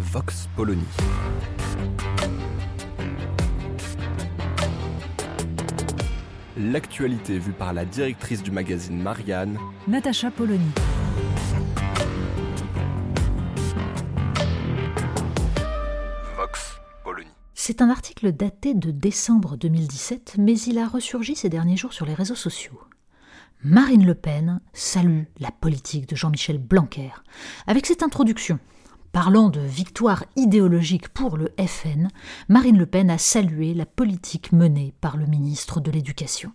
Vox 0.00 0.48
Polony. 0.56 0.82
L'actualité 6.56 7.38
vue 7.38 7.52
par 7.52 7.74
la 7.74 7.84
directrice 7.84 8.42
du 8.42 8.50
magazine 8.50 9.00
Marianne, 9.00 9.58
Natacha 9.86 10.30
Polony. 10.30 10.70
Vox 16.34 16.80
Polony. 17.04 17.28
C'est 17.52 17.82
un 17.82 17.90
article 17.90 18.32
daté 18.32 18.72
de 18.72 18.90
décembre 18.90 19.58
2017, 19.58 20.36
mais 20.38 20.58
il 20.58 20.78
a 20.78 20.88
ressurgi 20.88 21.36
ces 21.36 21.50
derniers 21.50 21.76
jours 21.76 21.92
sur 21.92 22.06
les 22.06 22.14
réseaux 22.14 22.34
sociaux. 22.34 22.80
Marine 23.62 24.06
Le 24.06 24.14
Pen 24.14 24.60
salue 24.72 25.24
la 25.38 25.50
politique 25.50 26.08
de 26.08 26.16
Jean-Michel 26.16 26.56
Blanquer. 26.56 27.10
Avec 27.66 27.84
cette 27.84 28.02
introduction, 28.02 28.58
parlant 29.12 29.48
de 29.48 29.60
victoire 29.60 30.24
idéologique 30.36 31.08
pour 31.08 31.36
le 31.36 31.52
FN, 31.58 32.08
Marine 32.48 32.78
Le 32.78 32.86
Pen 32.86 33.10
a 33.10 33.18
salué 33.18 33.74
la 33.74 33.86
politique 33.86 34.52
menée 34.52 34.94
par 35.00 35.16
le 35.16 35.26
ministre 35.26 35.80
de 35.80 35.90
l'Éducation. 35.90 36.52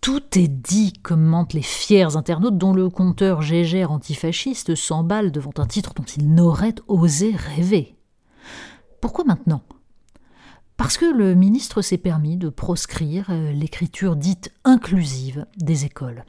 Tout 0.00 0.38
est 0.38 0.48
dit, 0.48 0.92
commentent 0.92 1.54
les 1.54 1.62
fiers 1.62 2.16
internautes 2.16 2.58
dont 2.58 2.72
le 2.72 2.88
compteur 2.88 3.42
Gégère 3.42 3.90
antifasciste 3.90 4.74
s'emballe 4.74 5.32
devant 5.32 5.52
un 5.58 5.66
titre 5.66 5.92
dont 5.94 6.04
il 6.04 6.32
n'aurait 6.32 6.76
osé 6.86 7.34
rêver. 7.34 7.96
Pourquoi 9.00 9.24
maintenant? 9.24 9.62
Parce 10.76 10.96
que 10.96 11.06
le 11.06 11.34
ministre 11.34 11.82
s'est 11.82 11.98
permis 11.98 12.36
de 12.36 12.48
proscrire 12.48 13.26
euh, 13.30 13.50
l'écriture 13.50 14.14
dite 14.14 14.52
inclusive 14.64 15.44
des 15.56 15.84
écoles. 15.84 16.24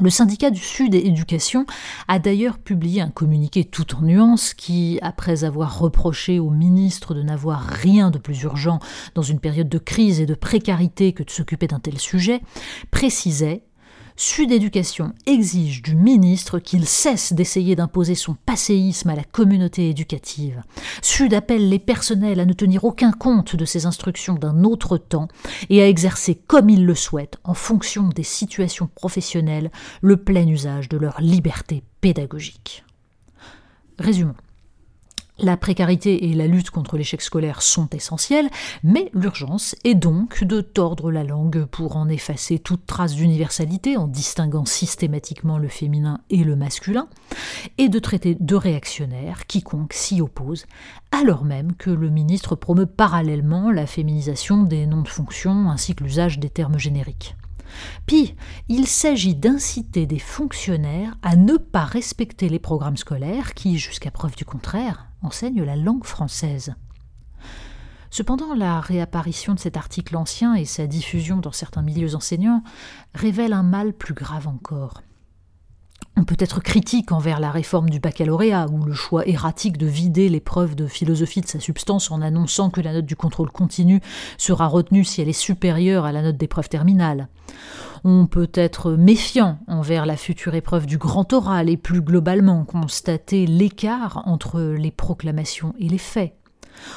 Le 0.00 0.10
syndicat 0.10 0.50
du 0.50 0.60
Sud 0.60 0.94
Éducation 0.94 1.66
a 2.08 2.18
d'ailleurs 2.18 2.58
publié 2.58 3.02
un 3.02 3.10
communiqué 3.10 3.64
tout 3.64 3.94
en 3.94 4.00
nuances 4.00 4.54
qui, 4.54 4.98
après 5.02 5.44
avoir 5.44 5.78
reproché 5.78 6.38
au 6.38 6.50
ministre 6.50 7.14
de 7.14 7.22
n'avoir 7.22 7.60
rien 7.62 8.10
de 8.10 8.18
plus 8.18 8.42
urgent 8.42 8.78
dans 9.14 9.22
une 9.22 9.38
période 9.38 9.68
de 9.68 9.78
crise 9.78 10.20
et 10.20 10.26
de 10.26 10.34
précarité 10.34 11.12
que 11.12 11.22
de 11.22 11.30
s'occuper 11.30 11.66
d'un 11.66 11.78
tel 11.78 11.98
sujet, 11.98 12.40
précisait 12.90 13.64
Sud 14.16 14.52
Éducation 14.52 15.14
exige 15.26 15.82
du 15.82 15.94
ministre 15.94 16.58
qu'il 16.58 16.86
cesse 16.86 17.32
d'essayer 17.32 17.76
d'imposer 17.76 18.14
son 18.14 18.34
passéisme 18.34 19.10
à 19.10 19.16
la 19.16 19.24
communauté 19.24 19.88
éducative. 19.88 20.62
Sud 21.00 21.34
appelle 21.34 21.68
les 21.68 21.78
personnels 21.78 22.40
à 22.40 22.44
ne 22.44 22.52
tenir 22.52 22.84
aucun 22.84 23.12
compte 23.12 23.56
de 23.56 23.64
ces 23.64 23.86
instructions 23.86 24.34
d'un 24.34 24.64
autre 24.64 24.98
temps 24.98 25.28
et 25.70 25.82
à 25.82 25.88
exercer 25.88 26.34
comme 26.34 26.68
ils 26.68 26.84
le 26.84 26.94
souhaitent, 26.94 27.38
en 27.44 27.54
fonction 27.54 28.08
des 28.08 28.22
situations 28.22 28.88
professionnelles, 28.94 29.70
le 30.00 30.16
plein 30.16 30.46
usage 30.46 30.88
de 30.88 30.98
leur 30.98 31.20
liberté 31.20 31.82
pédagogique. 32.00 32.84
Résumons. 33.98 34.34
La 35.42 35.56
précarité 35.56 36.30
et 36.30 36.34
la 36.34 36.46
lutte 36.46 36.70
contre 36.70 36.96
l'échec 36.96 37.20
scolaire 37.20 37.62
sont 37.62 37.88
essentielles, 37.88 38.48
mais 38.84 39.10
l'urgence 39.12 39.74
est 39.82 39.96
donc 39.96 40.44
de 40.44 40.60
tordre 40.60 41.10
la 41.10 41.24
langue 41.24 41.64
pour 41.64 41.96
en 41.96 42.08
effacer 42.08 42.60
toute 42.60 42.86
trace 42.86 43.16
d'universalité 43.16 43.96
en 43.96 44.06
distinguant 44.06 44.64
systématiquement 44.64 45.58
le 45.58 45.66
féminin 45.66 46.20
et 46.30 46.44
le 46.44 46.54
masculin, 46.54 47.08
et 47.76 47.88
de 47.88 47.98
traiter 47.98 48.36
de 48.38 48.54
réactionnaire 48.54 49.48
quiconque 49.48 49.94
s'y 49.94 50.20
oppose, 50.20 50.66
alors 51.10 51.44
même 51.44 51.74
que 51.74 51.90
le 51.90 52.08
ministre 52.08 52.54
promeut 52.54 52.86
parallèlement 52.86 53.72
la 53.72 53.88
féminisation 53.88 54.62
des 54.62 54.86
noms 54.86 55.02
de 55.02 55.08
fonction 55.08 55.70
ainsi 55.70 55.96
que 55.96 56.04
l'usage 56.04 56.38
des 56.38 56.50
termes 56.50 56.78
génériques. 56.78 57.34
Il 58.68 58.86
s'agit 58.86 59.34
d'inciter 59.34 60.06
des 60.06 60.18
fonctionnaires 60.18 61.16
à 61.22 61.36
ne 61.36 61.56
pas 61.56 61.84
respecter 61.84 62.48
les 62.48 62.58
programmes 62.58 62.96
scolaires 62.96 63.54
qui, 63.54 63.78
jusqu'à 63.78 64.10
preuve 64.10 64.36
du 64.36 64.44
contraire, 64.44 65.08
enseignent 65.22 65.64
la 65.64 65.76
langue 65.76 66.04
française. 66.04 66.74
Cependant, 68.10 68.54
la 68.54 68.80
réapparition 68.80 69.54
de 69.54 69.58
cet 69.58 69.76
article 69.76 70.16
ancien 70.16 70.54
et 70.54 70.66
sa 70.66 70.86
diffusion 70.86 71.38
dans 71.38 71.52
certains 71.52 71.82
milieux 71.82 72.14
enseignants 72.14 72.62
révèlent 73.14 73.54
un 73.54 73.62
mal 73.62 73.94
plus 73.94 74.14
grave 74.14 74.46
encore. 74.46 75.02
On 76.16 76.24
peut 76.24 76.36
être 76.38 76.60
critique 76.60 77.10
envers 77.10 77.40
la 77.40 77.50
réforme 77.50 77.88
du 77.88 77.98
baccalauréat 77.98 78.68
ou 78.68 78.84
le 78.84 78.92
choix 78.92 79.26
erratique 79.26 79.78
de 79.78 79.86
vider 79.86 80.28
l'épreuve 80.28 80.74
de 80.74 80.86
philosophie 80.86 81.40
de 81.40 81.46
sa 81.46 81.58
substance 81.58 82.10
en 82.10 82.20
annonçant 82.20 82.68
que 82.68 82.82
la 82.82 82.92
note 82.92 83.06
du 83.06 83.16
contrôle 83.16 83.50
continu 83.50 84.02
sera 84.36 84.66
retenue 84.66 85.04
si 85.04 85.22
elle 85.22 85.30
est 85.30 85.32
supérieure 85.32 86.04
à 86.04 86.12
la 86.12 86.20
note 86.20 86.36
d'épreuve 86.36 86.68
terminale. 86.68 87.28
On 88.04 88.26
peut 88.26 88.50
être 88.54 88.92
méfiant 88.92 89.58
envers 89.68 90.06
la 90.06 90.16
future 90.16 90.54
épreuve 90.54 90.86
du 90.86 90.98
grand 90.98 91.32
oral 91.32 91.68
et 91.68 91.76
plus 91.76 92.00
globalement 92.00 92.64
constater 92.64 93.46
l'écart 93.46 94.22
entre 94.26 94.60
les 94.60 94.90
proclamations 94.90 95.74
et 95.78 95.88
les 95.88 95.98
faits. 95.98 96.34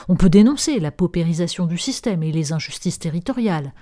On 0.09 0.15
peut 0.15 0.29
dénoncer 0.29 0.79
la 0.79 0.91
paupérisation 0.91 1.67
du 1.67 1.77
système 1.77 2.23
et 2.23 2.31
les 2.31 2.53
injustices 2.53 2.97
territoriales. 2.97 3.73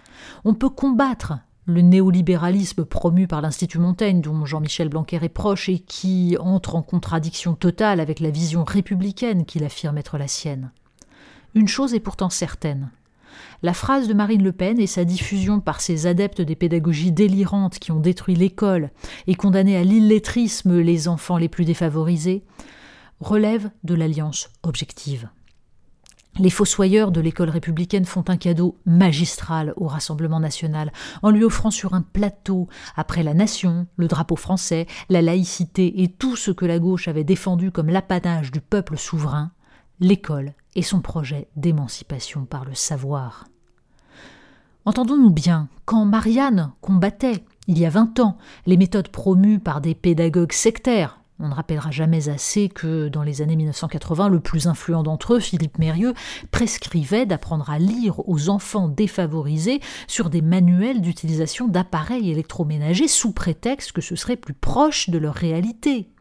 On 0.43 0.53
peut 0.53 0.69
combattre 0.69 1.33
le 1.65 1.81
néolibéralisme 1.81 2.83
promu 2.83 3.25
par 3.25 3.41
l'Institut 3.41 3.79
Montaigne, 3.79 4.19
dont 4.19 4.45
Jean-Michel 4.45 4.89
Blanquer 4.89 5.19
est 5.21 5.29
proche 5.29 5.69
et 5.69 5.79
qui 5.79 6.35
entre 6.39 6.75
en 6.75 6.81
contradiction 6.81 7.53
totale 7.53 8.01
avec 8.01 8.19
la 8.19 8.31
vision 8.31 8.65
républicaine 8.65 9.45
qu'il 9.45 9.63
affirme 9.63 9.97
être 9.97 10.17
la 10.17 10.27
sienne. 10.27 10.71
Une 11.55 11.69
chose 11.69 11.93
est 11.93 12.01
pourtant 12.01 12.29
certaine. 12.29 12.91
La 13.61 13.73
phrase 13.73 14.07
de 14.07 14.13
Marine 14.13 14.43
Le 14.43 14.51
Pen 14.51 14.79
et 14.79 14.87
sa 14.87 15.05
diffusion 15.05 15.59
par 15.59 15.81
ses 15.81 16.07
adeptes 16.07 16.41
des 16.41 16.55
pédagogies 16.55 17.11
délirantes 17.11 17.79
qui 17.79 17.91
ont 17.91 17.99
détruit 17.99 18.35
l'école 18.35 18.91
et 19.27 19.35
condamné 19.35 19.77
à 19.77 19.83
l'illettrisme 19.83 20.79
les 20.79 21.07
enfants 21.07 21.37
les 21.37 21.49
plus 21.49 21.65
défavorisés 21.65 22.43
relèvent 23.19 23.69
de 23.83 23.95
l'alliance 23.95 24.49
objective. 24.63 25.29
Les 26.39 26.49
fossoyeurs 26.49 27.11
de 27.11 27.21
l'école 27.21 27.51
républicaine 27.51 28.05
font 28.05 28.25
un 28.27 28.37
cadeau 28.37 28.79
magistral 28.87 29.73
au 29.77 29.85
Rassemblement 29.85 30.39
national 30.39 30.91
en 31.21 31.29
lui 31.29 31.43
offrant 31.43 31.69
sur 31.69 31.93
un 31.93 32.01
plateau, 32.01 32.67
après 32.95 33.21
la 33.21 33.35
nation, 33.35 33.85
le 33.97 34.07
drapeau 34.07 34.35
français, 34.35 34.87
la 35.09 35.21
laïcité 35.21 36.01
et 36.01 36.07
tout 36.07 36.35
ce 36.35 36.49
que 36.49 36.65
la 36.65 36.79
gauche 36.79 37.07
avait 37.07 37.23
défendu 37.23 37.69
comme 37.69 37.89
l'apanage 37.89 38.51
du 38.51 38.61
peuple 38.61 38.97
souverain, 38.97 39.51
l'école 39.99 40.53
et 40.75 40.81
son 40.81 41.01
projet 41.01 41.47
d'émancipation 41.55 42.45
par 42.45 42.65
le 42.65 42.73
savoir. 42.73 43.45
Entendons-nous 44.85 45.31
bien, 45.31 45.69
quand 45.85 46.05
Marianne 46.05 46.71
combattait, 46.81 47.43
il 47.67 47.79
y 47.79 47.85
a 47.85 47.89
vingt 47.89 48.19
ans, 48.19 48.37
les 48.65 48.77
méthodes 48.77 49.07
promues 49.07 49.59
par 49.59 49.79
des 49.79 49.95
pédagogues 49.95 50.51
sectaires, 50.51 51.19
on 51.39 51.49
ne 51.49 51.53
rappellera 51.53 51.91
jamais 51.91 52.29
assez 52.29 52.69
que 52.69 53.09
dans 53.09 53.23
les 53.23 53.41
années 53.41 53.55
1980, 53.55 54.29
le 54.29 54.39
plus 54.39 54.67
influent 54.67 55.03
d'entre 55.03 55.33
eux, 55.33 55.39
Philippe 55.39 55.79
Mérieux, 55.79 56.13
prescrivait 56.51 57.25
d'apprendre 57.25 57.69
à 57.69 57.79
lire 57.79 58.27
aux 58.29 58.49
enfants 58.49 58.87
défavorisés 58.87 59.81
sur 60.07 60.29
des 60.29 60.41
manuels 60.41 61.01
d'utilisation 61.01 61.67
d'appareils 61.67 62.29
électroménagers 62.29 63.07
sous 63.07 63.33
prétexte 63.33 63.91
que 63.91 64.01
ce 64.01 64.15
serait 64.15 64.37
plus 64.37 64.53
proche 64.53 65.09
de 65.09 65.17
leur 65.17 65.33
réalité. 65.33 66.12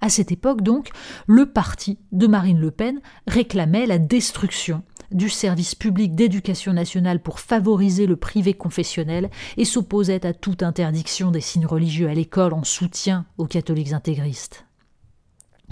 À 0.00 0.08
cette 0.08 0.32
époque 0.32 0.62
donc, 0.62 0.90
le 1.26 1.46
parti 1.46 1.98
de 2.12 2.26
Marine 2.26 2.60
Le 2.60 2.70
Pen 2.70 3.00
réclamait 3.26 3.86
la 3.86 3.98
destruction 3.98 4.82
du 5.10 5.28
service 5.28 5.74
public 5.74 6.14
d'éducation 6.14 6.72
nationale 6.72 7.20
pour 7.20 7.40
favoriser 7.40 8.06
le 8.06 8.16
privé 8.16 8.54
confessionnel 8.54 9.30
et 9.56 9.64
s'opposait 9.64 10.26
à 10.26 10.32
toute 10.32 10.62
interdiction 10.62 11.30
des 11.30 11.40
signes 11.40 11.66
religieux 11.66 12.08
à 12.08 12.14
l'école 12.14 12.54
en 12.54 12.64
soutien 12.64 13.26
aux 13.38 13.46
catholiques 13.46 13.92
intégristes. 13.92 14.64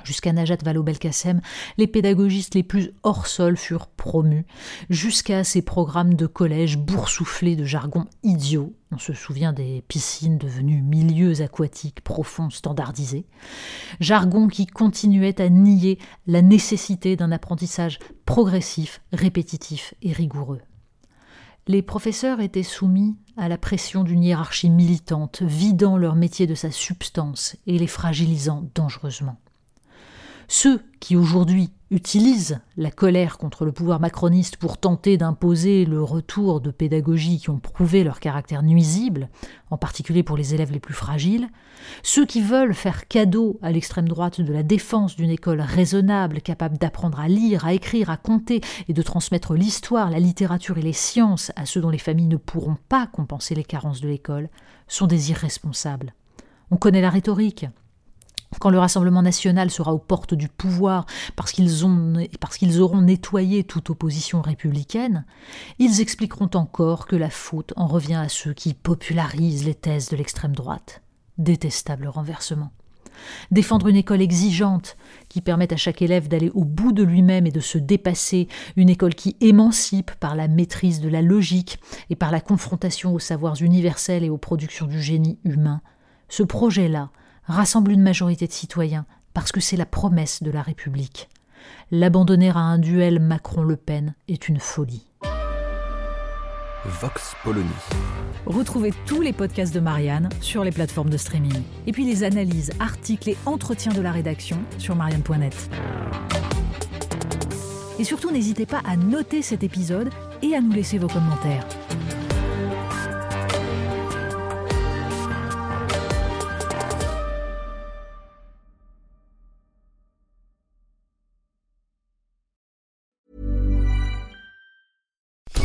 Jusqu'à 0.05 0.33
Najat 0.33 0.59
Vallaud-Belkacem, 0.65 1.41
les 1.77 1.87
pédagogistes 1.87 2.55
les 2.55 2.63
plus 2.63 2.93
hors 3.03 3.27
sol 3.27 3.57
furent 3.57 3.87
promus, 3.87 4.47
jusqu'à 4.89 5.45
ces 5.45 5.63
programmes 5.63 6.15
de 6.15 6.27
collège 6.27 6.79
boursouflés 6.79 7.57
de 7.57 7.65
jargon 7.65 8.07
idiot. 8.23 8.75
On 8.93 8.99
se 8.99 9.13
souvient 9.13 9.53
des 9.53 9.85
piscines 9.87 10.39
devenues 10.39 10.83
milieux 10.83 11.43
aquatiques 11.43 12.01
profonds 12.01 12.51
standardisés. 12.51 13.27
Jargon 14.01 14.49
qui 14.49 14.67
continuait 14.67 15.41
à 15.41 15.49
nier 15.49 15.99
la 16.27 16.43
nécessité 16.43 17.15
d'un 17.17 17.31
apprentissage 17.31 17.99
progressif, 18.27 19.01
répétitif 19.13 19.95
et 20.03 20.13
rigoureux. 20.13 20.61
les 21.69 21.83
professeurs 21.83 22.41
étaient 22.41 22.65
soumis 22.65 23.17
à 23.37 23.49
la 23.49 23.59
pression 23.59 24.03
d'une 24.03 24.25
hiérarchie 24.25 24.71
militante, 24.71 25.43
vidant 25.43 25.97
leur 25.97 26.17
métier 26.17 26.49
de 26.49 26.57
sa 26.57 26.73
substance 26.73 27.57
et 27.67 27.79
les 27.79 27.87
fragilisant 27.87 28.69
dangereusement. 28.75 29.37
Ceux 30.53 30.83
qui 30.99 31.15
aujourd'hui 31.15 31.71
utilisent 31.93 32.61
la 32.77 32.91
colère 32.91 33.39
contre 33.39 33.65
le 33.65 33.71
pouvoir 33.71 34.01
macroniste 34.01 34.57
pour 34.57 34.79
tenter 34.79 35.17
d'imposer 35.17 35.85
le 35.85 36.03
retour 36.03 36.61
de 36.61 36.73
pédagogies 36.73 37.39
qui 37.39 37.51
ont 37.51 37.61
prouvé 37.61 38.03
leur 38.03 38.19
caractère 38.19 38.65
nuisible, 38.65 39.29
en 39.71 39.77
particulier 39.77 40.25
pour 40.25 40.37
les 40.37 40.53
élèves 40.53 40.73
les 40.73 40.81
plus 40.81 40.93
fragiles, 40.93 41.47
ceux 42.03 42.27
qui 42.27 42.43
veulent 42.43 42.75
faire 42.75 43.07
cadeau 43.07 43.61
à 43.63 43.71
l'extrême 43.71 44.09
droite 44.09 44.41
de 44.41 44.53
la 44.53 44.65
défense 44.65 45.15
d'une 45.15 45.31
école 45.31 45.61
raisonnable, 45.61 46.41
capable 46.41 46.79
d'apprendre 46.79 47.21
à 47.21 47.29
lire, 47.29 47.65
à 47.65 47.73
écrire, 47.73 48.11
à 48.11 48.17
compter 48.17 48.61
et 48.89 48.93
de 48.93 49.03
transmettre 49.03 49.55
l'histoire, 49.55 50.11
la 50.11 50.19
littérature 50.19 50.79
et 50.79 50.83
les 50.83 50.93
sciences 50.93 51.53
à 51.55 51.65
ceux 51.65 51.81
dont 51.81 51.91
les 51.91 51.99
familles 51.99 52.27
ne 52.27 52.37
pourront 52.37 52.77
pas 52.89 53.07
compenser 53.07 53.55
les 53.55 53.63
carences 53.63 54.01
de 54.01 54.09
l'école, 54.09 54.49
sont 54.89 55.07
des 55.07 55.31
irresponsables. 55.31 56.13
On 56.73 56.77
connaît 56.77 57.03
la 57.03 57.11
rhétorique. 57.11 57.67
Quand 58.59 58.71
le 58.71 58.79
Rassemblement 58.79 59.23
national 59.23 59.71
sera 59.71 59.95
aux 59.95 59.99
portes 59.99 60.35
du 60.35 60.49
pouvoir 60.49 61.07
parce 61.37 61.53
qu'ils, 61.53 61.87
ont, 61.87 62.15
parce 62.41 62.59
qu'ils 62.59 62.81
auront 62.81 63.01
nettoyé 63.01 63.63
toute 63.63 63.91
opposition 63.91 64.43
républicaine, 64.43 65.25
ils 65.79 66.01
expliqueront 66.01 66.51
encore 66.55 67.07
que 67.07 67.17
la 67.17 67.31
faute 67.31 67.73
en 67.77 67.87
revient 67.87 68.15
à 68.15 68.29
ceux 68.29 68.53
qui 68.53 68.75
popularisent 68.75 69.65
les 69.65 69.75
thèses 69.75 70.09
de 70.09 70.17
l'extrême 70.17 70.55
droite. 70.55 71.03
Détestable 71.39 72.09
renversement. 72.09 72.73
Défendre 73.51 73.89
une 73.89 73.97
école 73.97 74.23
exigeante, 74.23 74.97
qui 75.29 75.41
permette 75.41 75.73
à 75.73 75.77
chaque 75.77 76.03
élève 76.03 76.29
d'aller 76.29 76.51
au 76.51 76.65
bout 76.65 76.93
de 76.93 77.03
lui-même 77.03 77.47
et 77.47 77.53
de 77.53 77.61
se 77.61 77.79
dépasser, 77.79 78.49
une 78.77 78.89
école 78.89 79.15
qui 79.15 79.37
émancipe 79.41 80.11
par 80.13 80.35
la 80.35 80.49
maîtrise 80.49 81.01
de 81.01 81.09
la 81.09 81.23
logique 81.23 81.79
et 82.09 82.17
par 82.17 82.31
la 82.31 82.41
confrontation 82.41 83.15
aux 83.15 83.19
savoirs 83.19 83.61
universels 83.61 84.25
et 84.25 84.31
aux 84.31 84.39
productions 84.39 84.87
du 84.87 85.01
génie 85.01 85.39
humain. 85.45 85.83
Ce 86.29 86.43
projet-là 86.43 87.11
rassemble 87.51 87.91
une 87.91 88.03
majorité 88.03 88.47
de 88.47 88.53
citoyens 88.53 89.05
parce 89.35 89.53
que 89.53 89.61
c'est 89.61 89.77
la 89.77 89.87
promesse 89.87 90.43
de 90.43 90.51
la 90.51 90.63
République. 90.63 91.29
L'abandonner 91.91 92.51
à 92.51 92.59
un 92.59 92.79
duel 92.79 93.21
Macron-Le 93.21 93.77
Pen 93.77 94.15
est 94.29 94.49
une 94.49 94.59
folie. 94.59 95.07
Vox 96.85 97.35
Polony. 97.45 97.69
Retrouvez 98.47 98.93
tous 99.05 99.21
les 99.21 99.35
podcasts 99.35 99.75
de 99.75 99.81
Marianne 99.81 100.31
sur 100.41 100.65
les 100.65 100.71
plateformes 100.71 101.11
de 101.11 101.19
streaming. 101.19 101.63
Et 101.87 101.93
puis 101.93 102.07
les 102.07 102.25
analyses, 102.25 102.73
articles 102.81 103.29
et 103.29 103.37
entretiens 103.45 103.93
de 103.93 104.01
la 104.01 104.13
rédaction 104.13 104.59
sur 104.79 104.97
marianne.net. 104.97 105.71
Et 107.99 108.05
surtout, 108.05 108.31
n'hésitez 108.31 108.65
pas 108.65 108.81
à 108.87 108.97
noter 108.97 109.43
cet 109.43 109.63
épisode 109.63 110.09
et 110.41 110.55
à 110.55 110.63
nous 110.63 110.73
laisser 110.73 110.97
vos 110.97 111.09
commentaires. 111.09 111.67